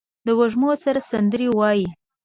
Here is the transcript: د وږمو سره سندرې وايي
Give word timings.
د 0.25 0.27
وږمو 0.39 0.71
سره 0.83 0.99
سندرې 1.09 1.47
وايي 1.59 1.87